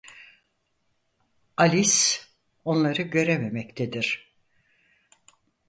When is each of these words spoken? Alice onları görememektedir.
Alice 1.57 2.21
onları 2.65 3.01
görememektedir. 3.03 4.35